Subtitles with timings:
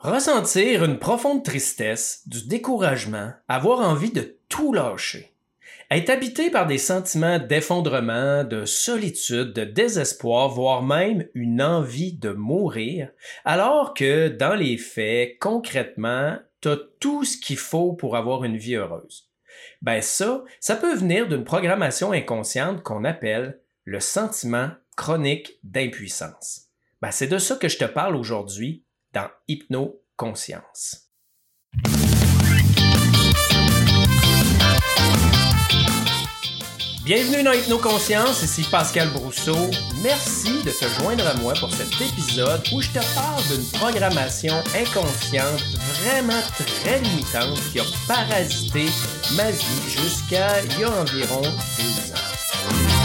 [0.00, 5.34] Ressentir une profonde tristesse, du découragement, avoir envie de tout lâcher.
[5.90, 12.30] Être habité par des sentiments d'effondrement, de solitude, de désespoir, voire même une envie de
[12.30, 13.10] mourir,
[13.44, 18.76] alors que dans les faits, concrètement, t'as tout ce qu'il faut pour avoir une vie
[18.76, 19.28] heureuse.
[19.82, 26.68] Ben ça, ça peut venir d'une programmation inconsciente qu'on appelle le sentiment chronique d'impuissance.
[27.02, 28.82] Ben c'est de ça que je te parle aujourd'hui
[29.12, 31.08] dans Hypno-Conscience.
[37.04, 39.56] Bienvenue dans Hypno-Conscience, ici Pascal Brousseau.
[40.02, 44.54] Merci de te joindre à moi pour cet épisode où je te parle d'une programmation
[44.76, 45.60] inconsciente
[46.02, 48.86] vraiment très limitante qui a parasité
[49.34, 52.99] ma vie jusqu'à il y a environ deux ans.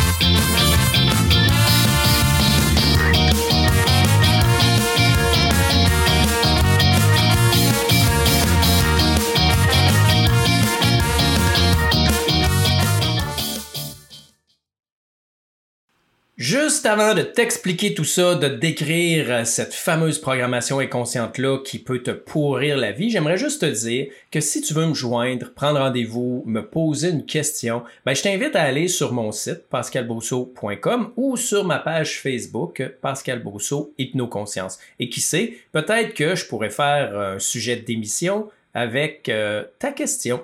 [16.85, 22.03] Juste avant de t'expliquer tout ça, de décrire euh, cette fameuse programmation inconsciente-là qui peut
[22.03, 25.79] te pourrir la vie, j'aimerais juste te dire que si tu veux me joindre, prendre
[25.79, 31.37] rendez-vous, me poser une question, ben je t'invite à aller sur mon site pascalbrousseau.com ou
[31.37, 34.77] sur ma page Facebook Pascal Brousseau Hypnoconscience.
[34.99, 40.43] Et qui sait, peut-être que je pourrais faire un sujet d'émission avec euh, ta question.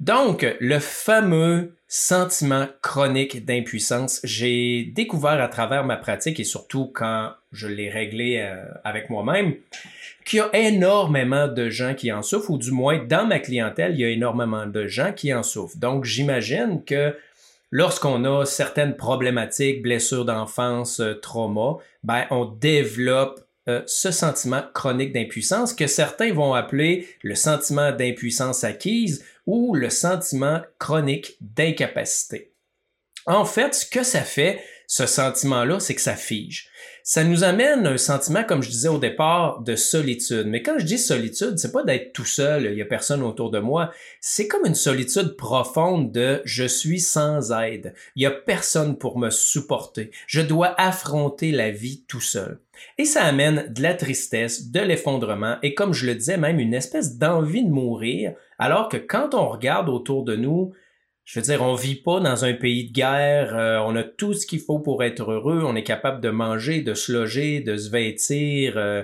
[0.00, 7.32] Donc, le fameux sentiment chronique d'impuissance, j'ai découvert à travers ma pratique et surtout quand
[7.52, 9.54] je l'ai réglé euh, avec moi-même,
[10.24, 13.92] qu'il y a énormément de gens qui en souffrent, ou du moins dans ma clientèle,
[13.94, 15.76] il y a énormément de gens qui en souffrent.
[15.78, 17.16] Donc, j'imagine que
[17.70, 25.12] lorsqu'on a certaines problématiques, blessures d'enfance, euh, traumas, ben, on développe euh, ce sentiment chronique
[25.12, 32.52] d'impuissance que certains vont appeler le sentiment d'impuissance acquise ou le sentiment chronique d'incapacité.
[33.26, 36.70] En fait, ce que ça fait, ce sentiment-là, c'est que ça fige.
[37.02, 40.46] Ça nous amène un sentiment, comme je disais au départ, de solitude.
[40.46, 43.50] Mais quand je dis solitude, c'est pas d'être tout seul, il y a personne autour
[43.50, 43.92] de moi.
[44.20, 47.94] C'est comme une solitude profonde de je suis sans aide.
[48.16, 50.10] Il y a personne pour me supporter.
[50.26, 52.60] Je dois affronter la vie tout seul.
[52.98, 56.74] Et ça amène de la tristesse, de l'effondrement et comme je le disais, même une
[56.74, 60.72] espèce d'envie de mourir, alors que quand on regarde autour de nous,
[61.24, 64.32] je veux dire, on vit pas dans un pays de guerre, euh, on a tout
[64.32, 67.76] ce qu'il faut pour être heureux, on est capable de manger, de se loger, de
[67.76, 69.02] se vêtir, euh,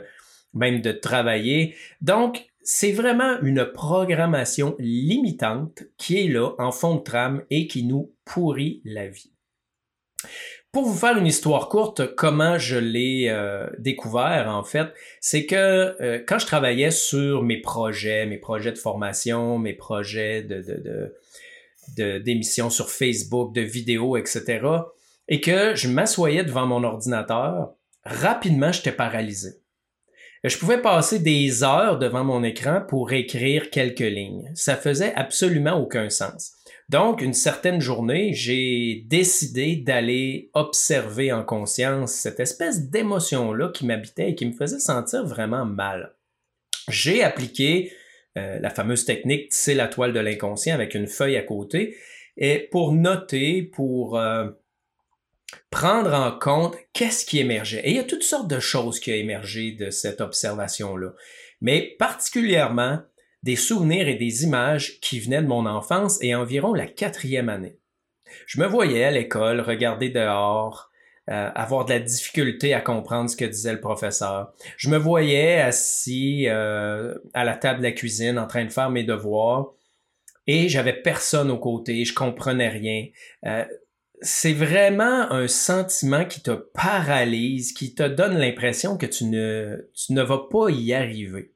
[0.55, 1.75] même de travailler.
[2.01, 7.83] Donc, c'est vraiment une programmation limitante qui est là en fond de trame et qui
[7.85, 9.33] nous pourrit la vie.
[10.73, 14.89] Pour vous faire une histoire courte, comment je l'ai euh, découvert en fait,
[15.21, 20.63] c'est que quand je travaillais sur mes projets, mes projets de formation, mes projets de,
[20.63, 21.15] de,
[21.97, 24.67] de d'émissions sur Facebook, de vidéos, etc.
[25.29, 27.75] Et que je m'assoyais devant mon ordinateur,
[28.05, 29.51] rapidement, j'étais paralysé.
[30.45, 34.51] Je pouvais passer des heures devant mon écran pour écrire quelques lignes.
[34.55, 36.55] Ça faisait absolument aucun sens.
[36.93, 44.31] Donc, une certaine journée, j'ai décidé d'aller observer en conscience cette espèce d'émotion-là qui m'habitait
[44.31, 46.15] et qui me faisait sentir vraiment mal.
[46.91, 47.93] J'ai appliqué
[48.37, 51.97] euh, la fameuse technique c'est la toile de l'inconscient avec une feuille à côté,
[52.37, 54.51] et pour noter, pour euh,
[55.71, 57.81] prendre en compte qu'est-ce qui émergeait.
[57.85, 61.15] Et il y a toutes sortes de choses qui ont émergé de cette observation-là,
[61.63, 63.01] mais particulièrement
[63.43, 67.79] des souvenirs et des images qui venaient de mon enfance et environ la quatrième année.
[68.47, 70.91] Je me voyais à l'école regarder dehors,
[71.31, 74.53] euh, avoir de la difficulté à comprendre ce que disait le professeur.
[74.77, 78.91] Je me voyais assis euh, à la table de la cuisine en train de faire
[78.91, 79.73] mes devoirs
[80.47, 83.07] et j'avais personne aux côtés, je comprenais rien.
[83.47, 83.65] Euh,
[84.21, 90.13] c'est vraiment un sentiment qui te paralyse, qui te donne l'impression que tu ne, tu
[90.13, 91.53] ne vas pas y arriver.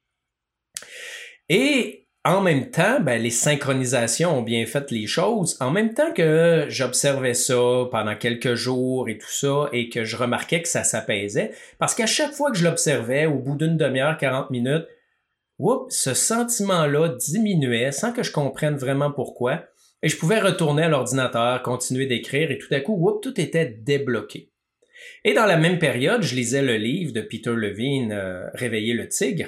[1.49, 5.57] Et en même temps, ben, les synchronisations ont bien fait les choses.
[5.61, 10.17] En même temps que j'observais ça pendant quelques jours et tout ça, et que je
[10.17, 14.19] remarquais que ça s'apaisait, parce qu'à chaque fois que je l'observais, au bout d'une demi-heure,
[14.19, 14.87] 40 minutes,
[15.89, 19.65] ce sentiment-là diminuait sans que je comprenne vraiment pourquoi,
[20.03, 24.51] et je pouvais retourner à l'ordinateur, continuer d'écrire, et tout à coup, tout était débloqué.
[25.25, 29.09] Et dans la même période, je lisais le livre de Peter Levine, euh, Réveiller le
[29.09, 29.47] tigre,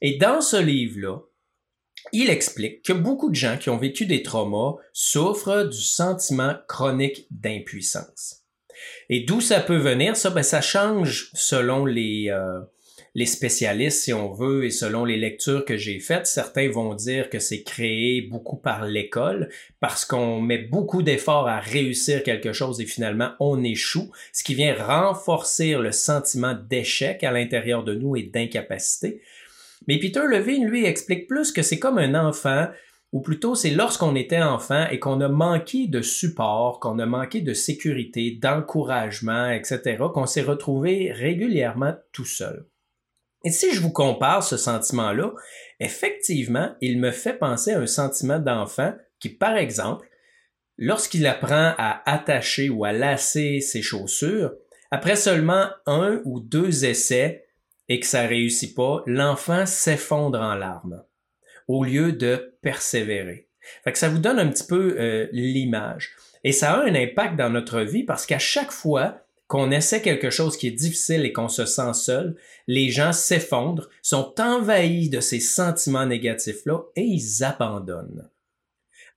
[0.00, 1.18] et dans ce livre-là,
[2.12, 7.26] il explique que beaucoup de gens qui ont vécu des traumas souffrent du sentiment chronique
[7.30, 8.42] d'impuissance.
[9.08, 12.60] Et d'où ça peut venir, ça, ben, ça change selon les, euh,
[13.14, 17.28] les spécialistes, si on veut, et selon les lectures que j'ai faites, certains vont dire
[17.28, 19.50] que c'est créé beaucoup par l'école,
[19.80, 24.54] parce qu'on met beaucoup d'efforts à réussir quelque chose et finalement on échoue, ce qui
[24.54, 29.20] vient renforcer le sentiment d'échec à l'intérieur de nous et d'incapacité.
[29.88, 32.68] Mais Peter Levine, lui, explique plus que c'est comme un enfant
[33.12, 37.42] ou plutôt c'est lorsqu'on était enfant et qu'on a manqué de support, qu'on a manqué
[37.42, 42.66] de sécurité, d'encouragement, etc., qu'on s'est retrouvé régulièrement tout seul.
[43.44, 45.32] Et si je vous compare ce sentiment-là,
[45.80, 50.08] effectivement, il me fait penser à un sentiment d'enfant qui, par exemple,
[50.78, 54.52] lorsqu'il apprend à attacher ou à lasser ses chaussures,
[54.90, 57.41] après seulement un ou deux essais
[57.92, 61.04] et que ça réussit pas, l'enfant s'effondre en larmes
[61.68, 63.50] au lieu de persévérer.
[63.92, 66.16] Ça vous donne un petit peu euh, l'image.
[66.42, 70.30] Et ça a un impact dans notre vie parce qu'à chaque fois qu'on essaie quelque
[70.30, 72.34] chose qui est difficile et qu'on se sent seul,
[72.66, 78.30] les gens s'effondrent, sont envahis de ces sentiments négatifs-là et ils abandonnent.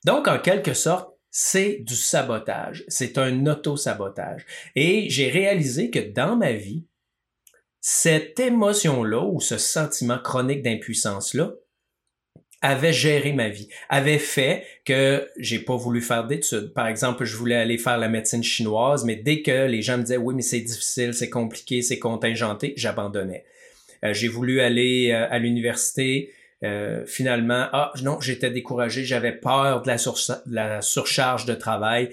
[0.03, 2.83] Donc, en quelque sorte, c'est du sabotage.
[2.89, 4.45] C'est un auto-sabotage.
[4.75, 6.83] Et j'ai réalisé que dans ma vie,
[7.87, 11.51] cette émotion-là ou ce sentiment chronique d'impuissance-là
[12.63, 16.73] avait géré ma vie, avait fait que j'ai pas voulu faire d'études.
[16.73, 20.01] Par exemple, je voulais aller faire la médecine chinoise, mais dès que les gens me
[20.01, 23.45] disaient oui, mais c'est difficile, c'est compliqué, c'est contingenté, j'abandonnais.
[24.03, 26.33] Euh, j'ai voulu aller euh, à l'université,
[26.63, 32.09] euh, finalement, ah non, j'étais découragé, j'avais peur de la, de la surcharge de travail,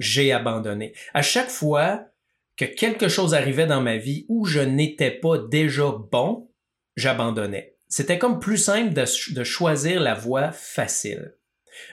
[0.00, 0.94] j'ai abandonné.
[1.14, 2.08] À chaque fois
[2.56, 6.50] que quelque chose arrivait dans ma vie où je n'étais pas déjà bon,
[6.96, 11.34] j'abandonnais c'était comme plus simple de, choisir la voie facile.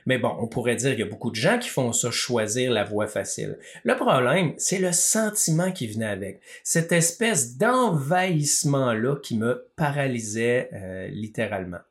[0.06, 2.72] Mais bon, on pourrait dire qu'il y a beaucoup de gens qui font ça, choisir
[2.72, 3.60] la voie facile.
[3.84, 6.40] Le problème, c'est le sentiment qui venait avec.
[6.64, 11.82] Cette espèce d'envahissement-là qui me paralysait euh, littéralement.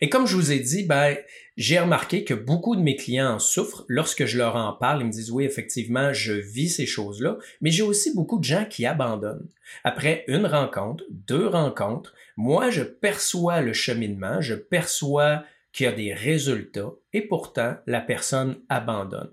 [0.00, 1.16] Et comme je vous ai dit, ben,
[1.60, 3.84] j'ai remarqué que beaucoup de mes clients en souffrent.
[3.86, 7.70] Lorsque je leur en parle, ils me disent oui, effectivement, je vis ces choses-là, mais
[7.70, 9.46] j'ai aussi beaucoup de gens qui abandonnent.
[9.84, 15.92] Après une rencontre, deux rencontres, moi, je perçois le cheminement, je perçois qu'il y a
[15.92, 19.30] des résultats et pourtant, la personne abandonne.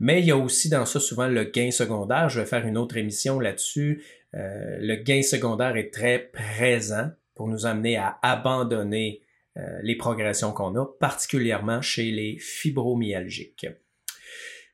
[0.00, 2.28] Mais il y a aussi dans ça souvent le gain secondaire.
[2.28, 4.02] Je vais faire une autre émission là-dessus.
[4.34, 9.22] Euh, le gain secondaire est très présent pour nous amener à abandonner
[9.82, 13.66] les progressions qu'on a, particulièrement chez les fibromyalgiques.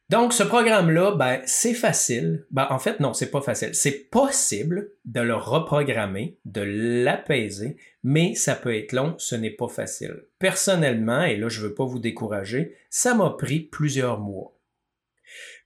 [0.08, 2.46] Donc, ce programme-là, ben, c'est facile.
[2.52, 3.75] Ben, en fait, non, c'est pas facile.
[3.75, 9.67] C'est possible de le reprogrammer, de l'apaiser, mais ça peut être long, ce n'est pas
[9.67, 10.23] facile.
[10.38, 14.56] Personnellement, et là, je veux pas vous décourager, ça m'a pris plusieurs mois.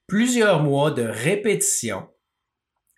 [0.07, 2.09] Plusieurs mois de répétition,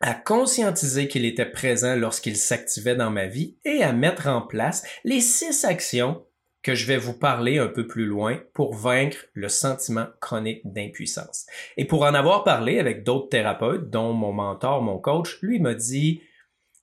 [0.03, 4.85] à conscientiser qu'il était présent lorsqu'il s'activait dans ma vie et à mettre en place
[5.05, 6.27] les six actions
[6.63, 11.47] que je vais vous parler un peu plus loin pour vaincre le sentiment chronique d'impuissance.
[11.77, 15.75] Et pour en avoir parlé avec d'autres thérapeutes, dont mon mentor, mon coach, lui m'a
[15.75, 16.23] dit,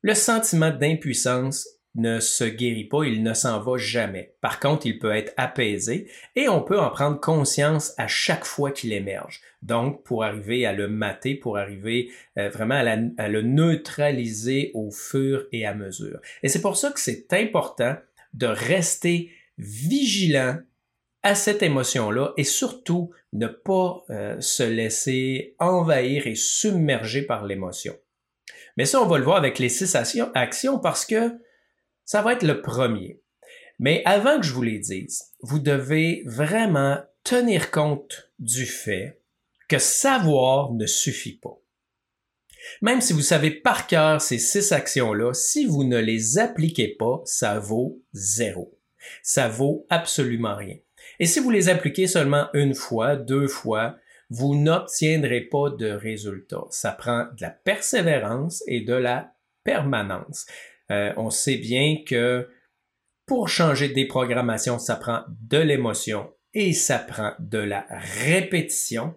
[0.02, 4.36] le sentiment d'impuissance ne se guérit pas, il ne s'en va jamais.
[4.42, 8.72] Par contre, il peut être apaisé et on peut en prendre conscience à chaque fois
[8.72, 9.42] qu'il émerge.
[9.62, 15.48] Donc, pour arriver à le mater, pour arriver euh, vraiment à, le neutraliser au fur
[15.52, 16.20] et à mesure.
[16.44, 17.96] Et c'est pour ça que c'est important
[18.34, 20.58] de rester vigilant
[21.24, 27.96] à cette émotion-là et surtout ne pas euh, se laisser envahir et submerger par l'émotion.
[28.78, 31.34] Mais ça, on va le voir avec les six actions parce que
[32.10, 33.22] ça va être le premier.
[33.78, 39.22] Mais avant que je vous les dise, vous devez vraiment tenir compte du fait
[39.68, 41.62] que savoir ne suffit pas.
[42.82, 47.22] Même si vous savez par cœur ces six actions-là, si vous ne les appliquez pas,
[47.26, 48.76] ça vaut zéro.
[49.22, 50.78] Ça vaut absolument rien.
[51.20, 53.98] Et si vous les appliquez seulement une fois, deux fois,
[54.32, 56.64] vous n'obtiendrez pas de résultat.
[56.72, 60.48] Ça prend de la persévérance et de la permanence.
[60.92, 62.50] Euh, on sait bien que
[63.26, 67.86] pour changer des programmations, ça prend de l'émotion et ça prend de la
[68.24, 69.14] répétition.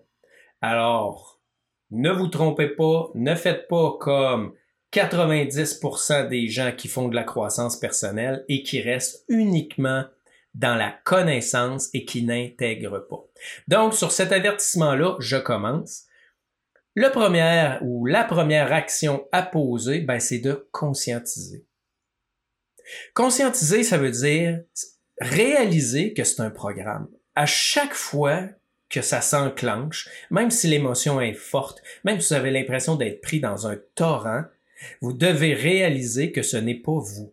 [0.61, 1.41] Alors,
[1.91, 4.55] ne vous trompez pas, ne faites pas comme
[4.93, 10.05] 90% des gens qui font de la croissance personnelle et qui restent uniquement
[10.55, 13.25] dans la connaissance et qui n'intègrent pas.
[13.69, 16.05] Donc, sur cet avertissement-là, je commence.
[16.95, 21.65] Le premier ou la première action à poser, ben, c'est de conscientiser.
[23.15, 24.61] Conscientiser, ça veut dire
[25.21, 27.09] réaliser que c'est un programme.
[27.35, 28.43] À chaque fois
[28.91, 33.41] que ça s'enclenche, même si l'émotion est forte, même si vous avez l'impression d'être pris
[33.41, 34.45] dans un torrent,
[35.01, 37.33] Vous devez réaliser que ce n'est pas vous.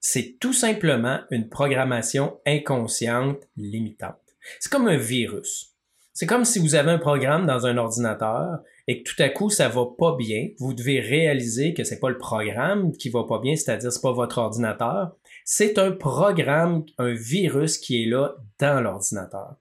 [0.00, 4.16] C'est tout simplement une programmation inconsciente limitante.
[4.58, 5.76] C'est comme un virus.
[6.12, 9.50] C'est comme si vous avez un programme dans un ordinateur et que tout à coup
[9.50, 10.48] ça va pas bien.
[10.58, 14.12] Vous devez réaliser que c'est pas le programme qui va pas bien, c'est-à-dire c'est pas
[14.12, 15.16] votre ordinateur.
[15.44, 19.56] C'est un programme, un virus qui est là dans l'ordinateur.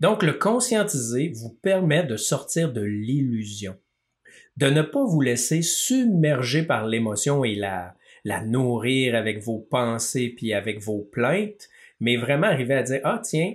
[0.00, 3.76] Donc le conscientiser vous permet de sortir de l'illusion
[4.56, 10.34] de ne pas vous laisser submerger par l'émotion et la, la nourrir avec vos pensées
[10.36, 13.54] puis avec vos plaintes, mais vraiment arriver à dire, ah tiens,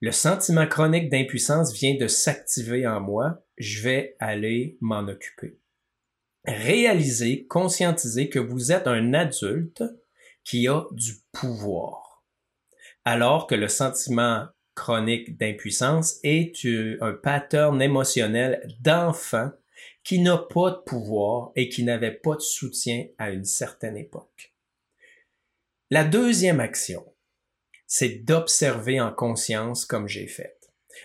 [0.00, 5.58] le sentiment chronique d'impuissance vient de s'activer en moi, je vais aller m'en occuper.
[6.46, 9.82] Réalisez, conscientiser que vous êtes un adulte
[10.44, 12.24] qui a du pouvoir,
[13.04, 16.64] alors que le sentiment chronique d'impuissance est
[17.00, 19.50] un pattern émotionnel d'enfant
[20.04, 24.54] qui n'a pas de pouvoir et qui n'avait pas de soutien à une certaine époque.
[25.90, 27.04] La deuxième action,
[27.86, 30.55] c'est d'observer en conscience comme j'ai fait.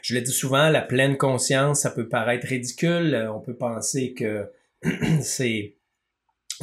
[0.01, 3.29] Je le dis souvent, la pleine conscience, ça peut paraître ridicule.
[3.33, 4.51] On peut penser que
[5.21, 5.75] c'est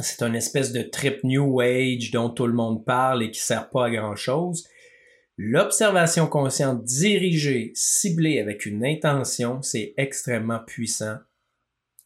[0.01, 3.69] c'est une espèce de trip New Age dont tout le monde parle et qui sert
[3.69, 4.67] pas à grand chose.
[5.37, 11.17] L'observation consciente dirigée, ciblée avec une intention, c'est extrêmement puissant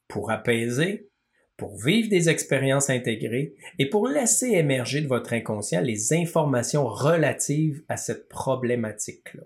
[0.07, 1.09] pour apaiser,
[1.57, 7.83] pour vivre des expériences intégrées et pour laisser émerger de votre inconscient les informations relatives
[7.89, 9.43] à cette problématique-là.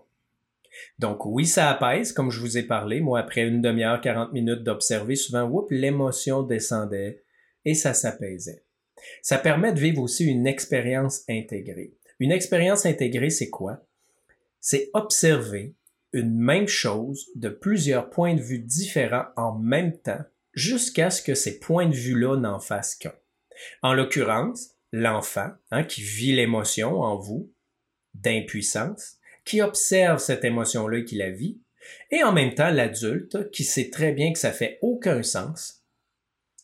[1.00, 3.00] Donc oui, ça apaise, comme je vous ai parlé.
[3.00, 7.24] Moi, après une demi-heure, 40 minutes d'observer, souvent, l'émotion descendait
[7.66, 8.64] et ça s'apaisait.
[9.22, 11.94] Ça permet de vivre aussi une expérience intégrée.
[12.20, 13.86] Une expérience intégrée, c'est quoi?
[14.60, 15.76] C'est observer
[16.14, 21.36] une même chose de plusieurs points de vue différents en même temps jusqu'à ce que
[21.36, 23.14] ces points de vue-là n'en fassent qu'un.
[23.84, 27.54] En l'occurrence, l'enfant, hein, qui vit l'émotion en vous,
[28.16, 29.17] d'impuissance,
[29.48, 31.62] qui observe cette émotion-là et qui la vit,
[32.12, 35.86] et en même temps l'adulte, qui sait très bien que ça fait aucun sens,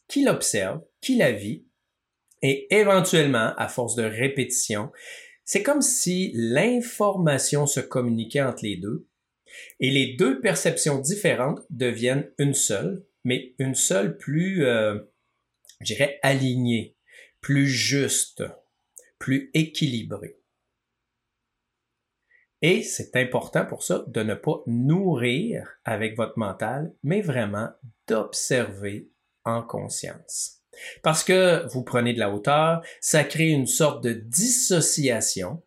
[0.09, 1.65] qui l'observe, qui la vit,
[2.41, 4.91] et éventuellement, à force de répétition,
[5.45, 9.07] c'est comme si l'information se communiquait entre les deux,
[9.79, 14.99] et les deux perceptions différentes deviennent une seule, mais une seule plus, euh,
[15.79, 16.97] je dirais, alignée,
[17.39, 18.43] plus juste,
[19.19, 20.42] plus équilibrée.
[22.63, 27.69] Et c'est important pour ça de ne pas nourrir avec votre mental, mais vraiment
[28.07, 29.09] d'observer
[29.43, 30.61] en conscience.
[31.03, 35.61] Parce que vous prenez de la hauteur, ça crée une sorte de dissociation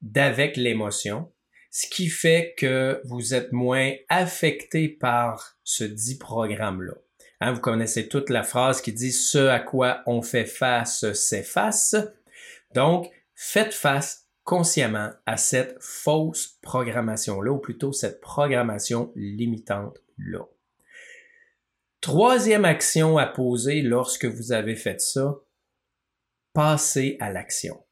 [0.00, 1.30] d'avec l'émotion
[1.70, 6.94] ce qui fait que vous êtes moins affecté par ce dit programme-là.
[7.40, 11.94] Hein, vous connaissez toute la phrase qui dit ce à quoi on fait face s'efface.
[12.74, 20.46] Donc, faites face consciemment à cette fausse programmation-là, ou plutôt cette programmation limitante-là.
[22.00, 25.36] Troisième action à poser lorsque vous avez fait ça,
[26.54, 27.84] passez à l'action.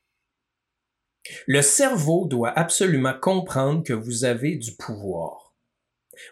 [1.46, 5.54] Le cerveau doit absolument comprendre que vous avez du pouvoir.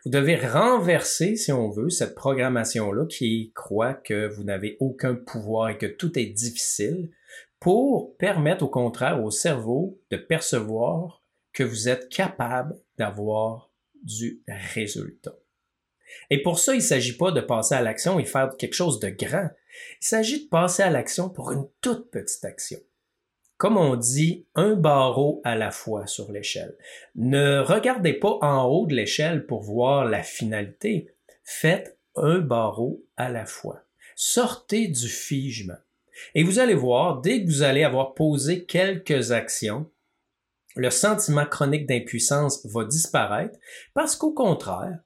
[0.06, 5.68] Vous devez renverser, si on veut, cette programmation-là qui croit que vous n'avez aucun pouvoir
[5.68, 7.10] et que tout est difficile
[7.64, 14.42] pour permettre au contraire au cerveau de percevoir que vous êtes capable d'avoir du
[14.74, 15.34] résultat.
[16.28, 19.00] Et pour ça, il ne s'agit pas de passer à l'action et faire quelque chose
[19.00, 19.48] de grand.
[20.00, 22.78] Il s'agit de passer à l'action pour une toute petite action
[23.56, 26.76] comme on dit, un barreau à la fois sur l'échelle.
[27.14, 31.08] Ne regardez pas en haut de l'échelle pour voir la finalité.
[31.44, 33.84] Faites un barreau à la fois.
[34.16, 35.78] Sortez du figement.
[36.34, 39.90] Et vous allez voir, dès que vous allez avoir posé quelques actions,
[40.76, 43.58] le sentiment chronique d'impuissance va disparaître
[43.94, 44.98] parce qu'au contraire,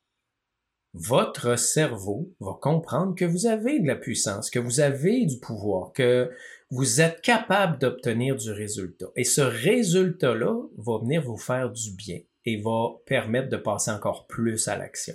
[0.94, 5.92] votre cerveau va comprendre que vous avez de la puissance, que vous avez du pouvoir,
[5.92, 6.30] que
[6.70, 9.06] vous êtes capable d'obtenir du résultat.
[9.14, 14.26] Et ce résultat-là va venir vous faire du bien et va permettre de passer encore
[14.26, 15.14] plus à l'action.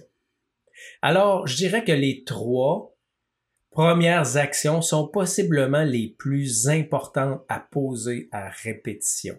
[1.01, 2.92] Alors, je dirais que les trois
[3.73, 9.37] premières actions sont possiblement les plus importantes à poser à répétition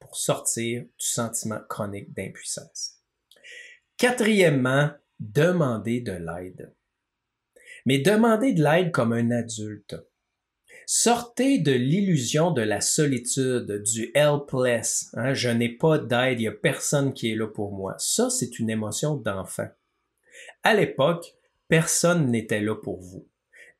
[0.00, 2.94] pour sortir du sentiment chronique d'impuissance.
[3.98, 6.74] Quatrièmement, demander de l'aide.
[7.84, 9.96] Mais demander de l'aide comme un adulte.
[10.86, 15.10] Sortez de l'illusion de la solitude, du helpless.
[15.12, 17.94] Hein, je n'ai pas d'aide, il n'y a personne qui est là pour moi.
[17.98, 19.68] Ça, c'est une émotion d'enfant.
[20.62, 21.34] À l'époque,
[21.68, 23.28] personne n'était là pour vous.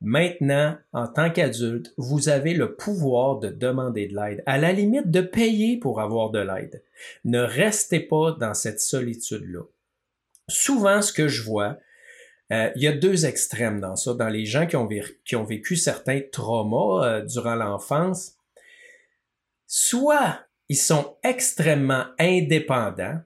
[0.01, 5.11] Maintenant, en tant qu'adulte, vous avez le pouvoir de demander de l'aide, à la limite
[5.11, 6.85] de payer pour avoir de l'aide.
[7.25, 9.63] Ne restez pas dans cette solitude-là.
[10.49, 11.79] Souvent, ce que je vois,
[12.53, 16.21] euh, il y a deux extrêmes dans ça, dans les gens qui ont, vécu, certains
[16.33, 18.37] traumas euh, durant l'enfance.
[19.67, 23.21] Soit ils sont extrêmement indépendants,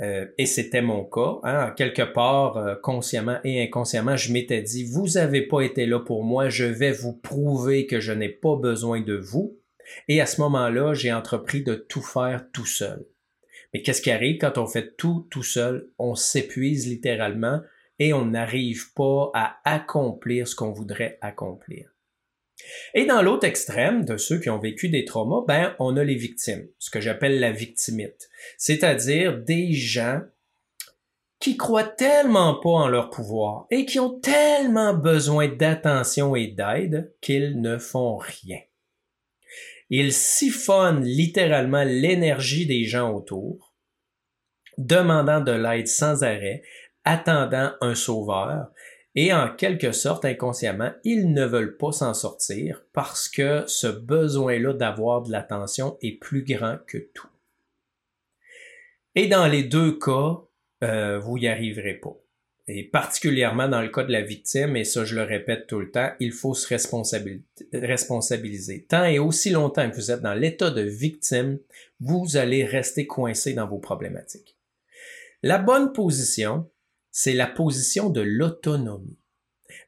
[0.00, 1.40] euh, et c'était mon cas.
[1.42, 5.98] Hein, quelque part, euh, consciemment et inconsciemment, je m'étais dit, vous n'avez pas été là
[5.98, 9.58] pour moi, je vais vous prouver que je n'ai pas besoin de vous.
[10.06, 13.06] Et à ce moment-là, j'ai entrepris de tout faire tout seul.
[13.72, 15.90] Mais qu'est-ce qui arrive quand on fait tout tout seul?
[15.98, 17.60] On s'épuise littéralement
[17.98, 21.90] et on n'arrive pas à accomplir ce qu'on voudrait accomplir.
[22.94, 26.16] Et dans l'autre extrême de ceux qui ont vécu des traumas, ben, on a les
[26.16, 30.20] victimes, ce que j'appelle la victimite, c'est-à-dire des gens
[31.40, 37.14] qui croient tellement pas en leur pouvoir et qui ont tellement besoin d'attention et d'aide
[37.20, 38.58] qu'ils ne font rien.
[39.90, 43.74] Ils siphonnent littéralement l'énergie des gens autour,
[44.76, 46.62] demandant de l'aide sans arrêt,
[47.04, 48.70] attendant un sauveur,
[49.20, 54.74] et en quelque sorte, inconsciemment, ils ne veulent pas s'en sortir parce que ce besoin-là
[54.74, 57.26] d'avoir de l'attention est plus grand que tout.
[59.16, 60.36] Et dans les deux cas,
[60.84, 62.16] euh, vous n'y arriverez pas.
[62.68, 65.90] Et particulièrement dans le cas de la victime, et ça je le répète tout le
[65.90, 68.86] temps, il faut se responsabiliser.
[68.88, 71.58] Tant et aussi longtemps que vous êtes dans l'état de victime,
[71.98, 74.56] vous allez rester coincé dans vos problématiques.
[75.42, 76.70] La bonne position,
[77.20, 79.18] c'est la position de l'autonomie.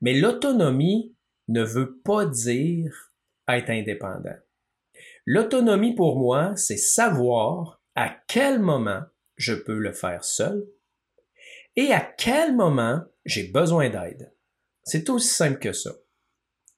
[0.01, 1.15] Mais l'autonomie
[1.47, 3.13] ne veut pas dire
[3.47, 4.35] être indépendant.
[5.27, 9.03] L'autonomie pour moi, c'est savoir à quel moment
[9.37, 10.67] je peux le faire seul
[11.77, 14.35] et à quel moment j'ai besoin d'aide.
[14.83, 15.93] C'est aussi simple que ça.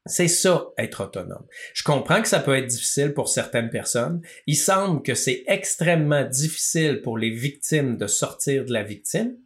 [0.04, 1.46] C'est ça, être autonome.
[1.72, 4.20] Je comprends que ça peut être difficile pour certaines personnes.
[4.46, 9.38] Il semble que c'est extrêmement difficile pour les victimes de sortir de la victime.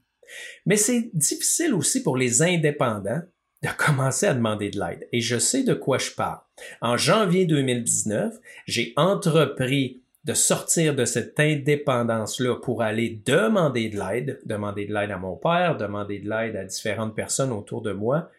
[0.65, 3.23] Mais c'est difficile aussi pour les indépendants
[3.63, 5.09] de commencer à demander de l'aide.
[5.13, 6.41] Et je sais de quoi je parle.
[6.81, 8.35] En janvier 2019,
[8.67, 15.13] j'ai entrepris de sortir de cette indépendance-là pour aller demander de l'aide, demander de l'aide
[15.13, 18.31] à mon père, demander de l'aide à différentes personnes autour de moi.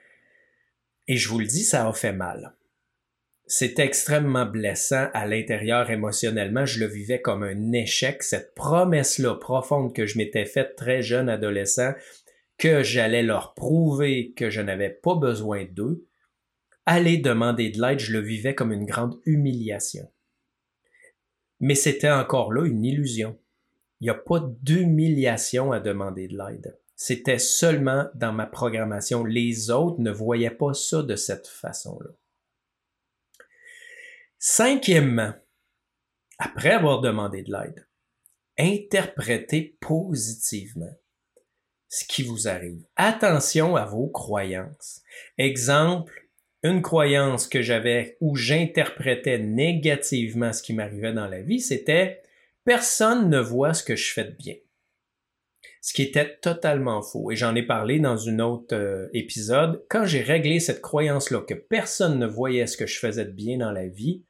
[1.08, 2.57] Et je vous le dis, ça a fait mal
[3.48, 6.66] c'est extrêmement blessant à l'intérieur émotionnellement.
[6.66, 11.30] Je le vivais comme un échec, cette promesse-là profonde que je m'étais faite très jeune
[11.30, 11.94] adolescent,
[12.58, 16.06] que j'allais leur prouver que je n'avais pas besoin d'eux.
[16.86, 20.12] Aller demander de l'aide, je le vivais comme une grande humiliation.
[21.62, 23.38] Mais c'était encore là une illusion.
[24.02, 26.78] Il n'y a pas d'humiliation à demander de l'aide.
[26.96, 29.24] C'était seulement dans ma programmation.
[29.24, 32.10] Les autres ne voyaient pas ça de cette façon-là.
[34.50, 35.34] Cinquièmement,
[36.40, 37.86] après avoir demandé de l'aide,
[38.58, 40.98] interprétez positivement
[41.90, 42.82] ce qui vous arrive.
[42.96, 45.02] Attention à vos croyances.
[45.38, 46.30] Exemple,
[46.64, 52.22] une croyance que j'avais où j'interprétais négativement ce qui m'arrivait dans la vie, c'était
[52.64, 54.56] personne ne voit ce que je fais de bien.
[55.82, 57.32] Ce qui était totalement faux.
[57.32, 59.86] Et j'en ai parlé dans un autre euh, épisode.
[59.90, 63.58] Quand j'ai réglé cette croyance-là que personne ne voyait ce que je faisais de bien
[63.58, 64.24] dans la vie,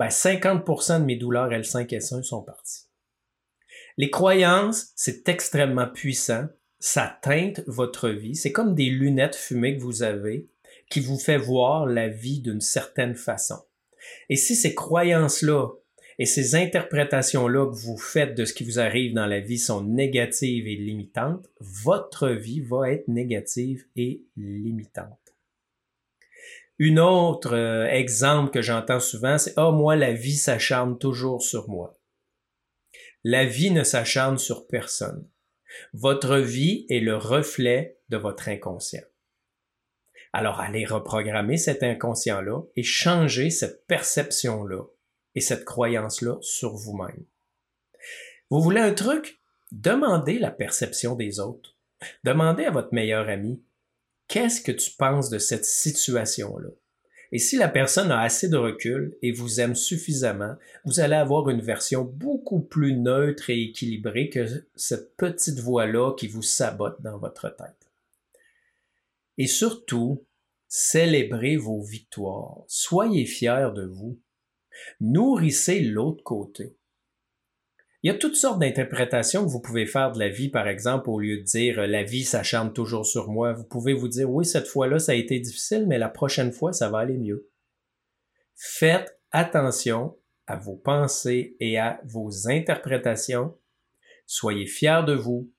[0.00, 2.86] ben 50% de mes douleurs L5S1 sont parties.
[3.98, 6.46] Les croyances, c'est extrêmement puissant.
[6.78, 8.34] Ça teinte votre vie.
[8.34, 10.48] C'est comme des lunettes fumées que vous avez
[10.88, 13.58] qui vous fait voir la vie d'une certaine façon.
[14.30, 15.68] Et si ces croyances-là
[16.18, 19.84] et ces interprétations-là que vous faites de ce qui vous arrive dans la vie sont
[19.84, 25.19] négatives et limitantes, votre vie va être négative et limitante.
[26.80, 31.68] Une autre euh, exemple que j'entends souvent, c'est Ah, moi, la vie s'acharne toujours sur
[31.68, 32.00] moi.
[33.22, 35.28] La vie ne s'acharne sur personne.
[35.92, 39.02] Votre vie est le reflet de votre inconscient.
[40.32, 44.82] Alors allez reprogrammer cet inconscient-là et changer cette perception-là
[45.34, 47.26] et cette croyance-là sur vous-même.
[48.48, 49.42] Vous voulez un truc?
[49.70, 51.76] Demandez la perception des autres.
[52.24, 53.62] Demandez à votre meilleur ami,
[54.30, 56.70] qu'est-ce que tu penses de cette situation-là?
[57.32, 61.50] Et si la personne a assez de recul et vous aime suffisamment, vous allez avoir
[61.50, 67.18] une version beaucoup plus neutre et équilibrée que cette petite voix-là qui vous sabote dans
[67.18, 67.90] votre tête.
[69.36, 70.24] Et surtout,
[70.68, 72.62] célébrez vos victoires.
[72.68, 74.18] Soyez fiers de vous.
[75.00, 76.76] Nourrissez l'autre côté.
[78.02, 81.10] Il y a toutes sortes d'interprétations que vous pouvez faire de la vie, par exemple,
[81.10, 83.52] au lieu de dire la vie s'acharne toujours sur moi.
[83.52, 86.72] Vous pouvez vous dire oui, cette fois-là, ça a été difficile, mais la prochaine fois,
[86.72, 87.50] ça va aller mieux.
[88.56, 93.56] Faites attention à vos pensées et à vos interprétations.
[94.26, 95.52] Soyez fiers de vous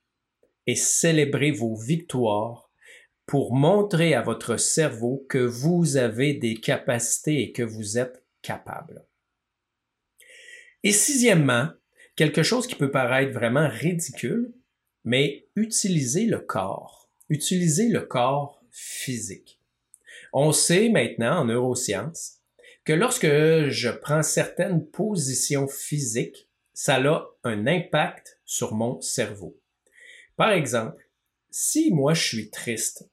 [0.65, 2.71] et célébrez vos victoires
[3.27, 9.05] pour montrer à votre cerveau que vous avez des capacités et que vous êtes capable.
[10.83, 11.69] Et sixièmement,
[12.21, 14.53] quelque chose qui peut paraître vraiment ridicule,
[15.03, 17.09] mais utilisez le corps.
[17.29, 19.59] Utilisez le corps physique.
[20.31, 22.37] On sait maintenant en neurosciences
[22.83, 29.59] que lorsque je prends certaines positions physiques, ça a un impact sur mon cerveau.
[30.37, 31.09] Par exemple,
[31.49, 33.09] si moi je suis triste,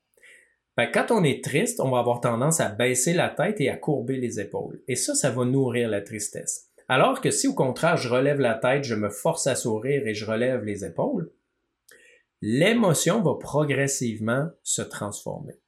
[0.77, 3.77] ben, quand on est triste, on va avoir tendance à baisser la tête et à
[3.79, 4.83] courber les épaules.
[4.87, 6.68] Et ça, ça va nourrir la tristesse.
[6.90, 10.14] Alors que si au contraire je relève la tête, je me force à sourire et
[10.14, 11.31] je relève les épaules,
[12.40, 15.61] l'émotion va progressivement se transformer.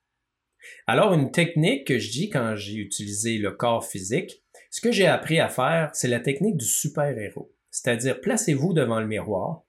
[0.87, 5.06] Alors une technique que je dis quand j'ai utilisé le corps physique, ce que j'ai
[5.06, 7.54] appris à faire, c'est la technique du super-héros.
[7.70, 9.64] C'est-à-dire placez-vous devant le miroir,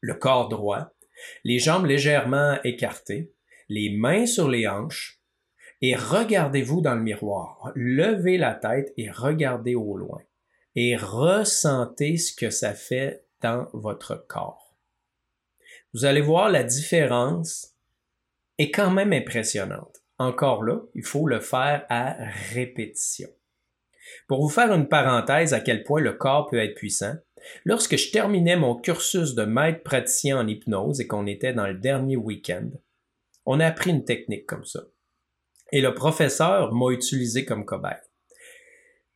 [0.00, 0.92] le corps droit,
[1.42, 3.32] les jambes légèrement écartées,
[3.70, 5.22] les mains sur les hanches
[5.80, 7.72] et regardez-vous dans le miroir.
[7.74, 10.20] Levez la tête et regardez au loin
[10.76, 14.76] et ressentez ce que ça fait dans votre corps.
[15.92, 17.74] Vous allez voir la différence
[18.58, 19.96] est quand même impressionnante.
[20.18, 22.16] Encore là, il faut le faire à
[22.52, 23.28] répétition.
[24.28, 27.14] Pour vous faire une parenthèse à quel point le corps peut être puissant,
[27.64, 31.74] lorsque je terminais mon cursus de maître praticien en hypnose et qu'on était dans le
[31.74, 32.70] dernier week-end,
[33.46, 34.80] on a appris une technique comme ça.
[35.72, 37.96] Et le professeur m'a utilisé comme cobaye.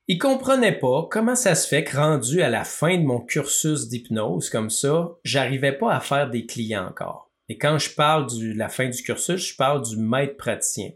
[0.07, 3.88] Il comprenait pas comment ça se fait que rendu à la fin de mon cursus
[3.88, 7.33] d'hypnose comme ça, j'arrivais pas à faire des clients encore.
[7.49, 10.90] Et quand je parle de la fin du cursus, je parle du maître praticien.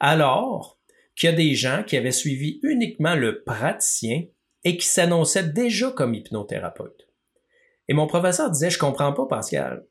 [0.00, 0.80] Alors
[1.14, 4.24] qu'il y a des gens qui avaient suivi uniquement le praticien
[4.64, 7.08] et qui s'annonçaient déjà comme hypnothérapeute.
[7.88, 9.86] Et mon professeur disait, je comprends pas, Pascal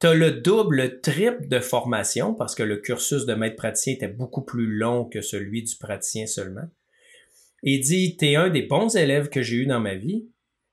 [0.00, 3.94] tu as le double, le triple de formation parce que le cursus de maître praticien
[3.94, 6.68] était beaucoup plus long que celui du praticien seulement.
[7.66, 10.28] Il dit, tu es un des bons élèves que j'ai eu dans ma vie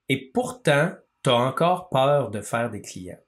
[0.10, 0.91] et pourtant,
[1.23, 3.21] tu as encore peur de faire des clients.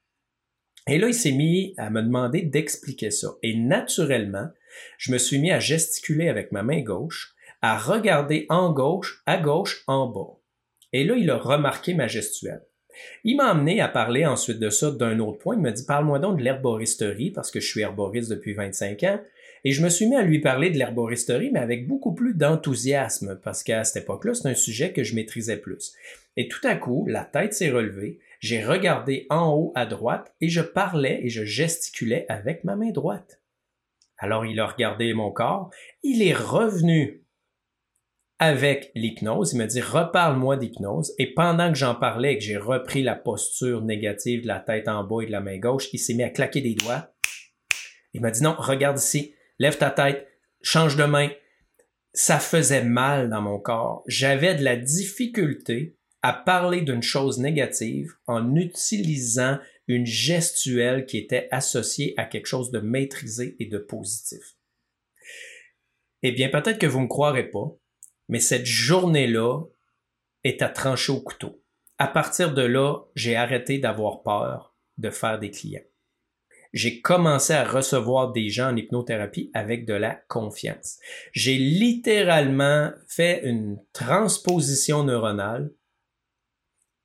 [0.85, 3.29] Et là, il s'est mis à me demander d'expliquer ça.
[3.41, 4.49] Et naturellement,
[4.97, 9.37] je me suis mis à gesticuler avec ma main gauche, à regarder en gauche, à
[9.37, 10.41] gauche, en bas.
[10.91, 12.65] Et là, il a remarqué ma gestuelle.
[13.23, 15.55] Il m'a amené à parler ensuite de ça d'un autre point.
[15.55, 19.21] Il m'a dit Parle-moi donc de l'herboristerie, parce que je suis herboriste depuis 25 ans.
[19.63, 23.39] Et je me suis mis à lui parler de l'herboristerie, mais avec beaucoup plus d'enthousiasme,
[23.43, 25.93] parce qu'à cette époque-là, c'est un sujet que je maîtrisais plus.
[26.35, 30.49] Et tout à coup, la tête s'est relevée, j'ai regardé en haut à droite et
[30.49, 33.41] je parlais et je gesticulais avec ma main droite.
[34.17, 35.69] Alors il a regardé mon corps,
[36.01, 37.23] il est revenu
[38.39, 39.53] avec l'hypnose.
[39.53, 41.13] Il m'a dit reparle-moi d'hypnose.
[41.17, 44.89] Et pendant que j'en parlais et que j'ai repris la posture négative de la tête
[44.89, 47.13] en bas et de la main gauche, il s'est mis à claquer des doigts.
[48.13, 50.27] Il m'a dit non, regarde ici, lève ta tête,
[50.61, 51.29] change de main.
[52.13, 54.03] Ça faisait mal dans mon corps.
[54.07, 61.47] J'avais de la difficulté à parler d'une chose négative en utilisant une gestuelle qui était
[61.51, 64.57] associée à quelque chose de maîtrisé et de positif.
[66.21, 67.75] Eh bien, peut-être que vous ne me croirez pas,
[68.29, 69.63] mais cette journée-là
[70.43, 71.61] est à trancher au couteau.
[71.97, 75.81] À partir de là, j'ai arrêté d'avoir peur de faire des clients.
[76.73, 80.97] J'ai commencé à recevoir des gens en hypnothérapie avec de la confiance.
[81.31, 85.71] J'ai littéralement fait une transposition neuronale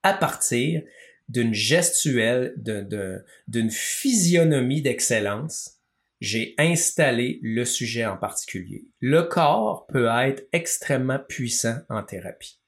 [0.02, 0.82] à partir
[1.28, 5.78] d'une gestuelle, d'une physionomie d'excellence
[6.20, 8.86] j'ai installé le sujet en particulier.
[9.00, 12.60] Le corps peut être extrêmement puissant en thérapie.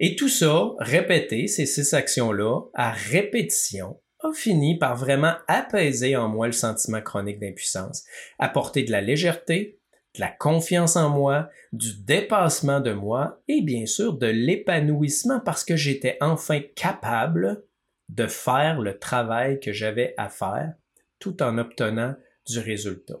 [0.00, 6.28] Et tout ça, répéter ces six actions-là à répétition, a fini par vraiment apaiser en
[6.28, 8.04] moi le sentiment chronique d'impuissance,
[8.38, 9.80] apporter de la légèreté,
[10.14, 15.64] de la confiance en moi, du dépassement de moi et bien sûr de l'épanouissement parce
[15.64, 17.64] que j'étais enfin capable
[18.08, 20.74] de faire le travail que j'avais à faire
[21.18, 22.14] tout en obtenant
[22.46, 23.20] du résultat.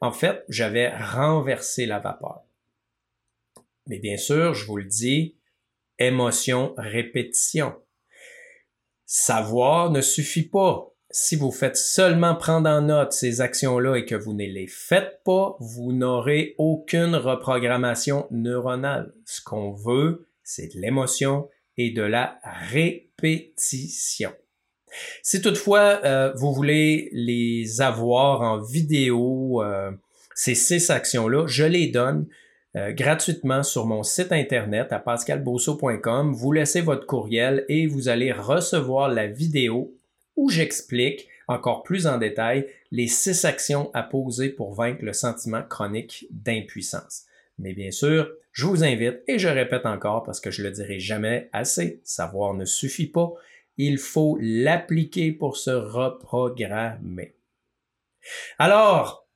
[0.00, 2.42] En fait, j'avais renversé la vapeur.
[3.86, 5.36] Mais bien sûr, je vous le dis,
[5.98, 7.74] émotion, répétition.
[9.12, 10.94] Savoir ne suffit pas.
[11.10, 15.24] Si vous faites seulement prendre en note ces actions-là et que vous ne les faites
[15.24, 19.12] pas, vous n'aurez aucune reprogrammation neuronale.
[19.24, 22.38] Ce qu'on veut, c'est de l'émotion et de la
[22.70, 24.30] répétition.
[25.24, 29.90] Si toutefois euh, vous voulez les avoir en vidéo, euh,
[30.36, 32.28] ces six actions-là, je les donne
[32.76, 36.32] euh, gratuitement sur mon site internet à pascalbosso.com.
[36.32, 39.94] Vous laissez votre courriel et vous allez recevoir la vidéo
[40.36, 45.62] où j'explique encore plus en détail les six actions à poser pour vaincre le sentiment
[45.62, 47.24] chronique d'impuissance.
[47.58, 50.98] Mais bien sûr, je vous invite, et je répète encore parce que je le dirai
[50.98, 53.32] jamais assez, savoir ne suffit pas,
[53.76, 57.34] il faut l'appliquer pour se reprogrammer.
[58.58, 59.28] Alors,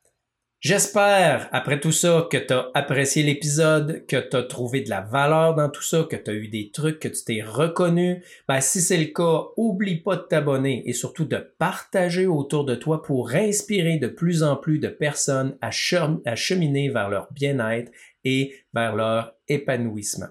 [0.64, 5.02] J'espère, après tout ça, que tu as apprécié l'épisode, que tu as trouvé de la
[5.02, 8.24] valeur dans tout ça, que tu as eu des trucs, que tu t'es reconnu.
[8.48, 12.74] Ben, si c'est le cas, oublie pas de t'abonner et surtout de partager autour de
[12.74, 17.92] toi pour inspirer de plus en plus de personnes à, cheminer vers leur bien-être
[18.24, 20.28] et vers leur épanouissement.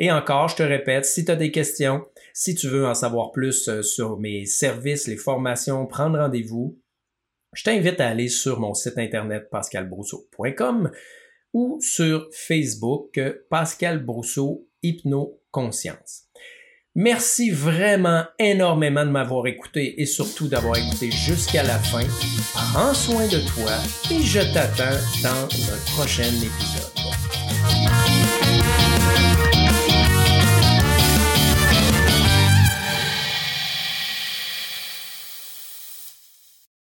[0.00, 3.30] Et encore, je te répète, si tu as des questions, si tu veux en savoir
[3.30, 6.76] plus euh, sur mes services, les formations, prendre rendez-vous,
[7.52, 10.90] je t'invite à aller sur mon site internet pascalbrousseau.com
[11.54, 16.24] ou sur Facebook Pascal Brousseau Hypnoconscience.
[16.94, 22.02] Merci vraiment énormément de m'avoir écouté et surtout d'avoir écouté jusqu'à la fin.
[22.52, 23.70] Prends soin de toi
[24.10, 27.37] et je t'attends dans un prochain épisode.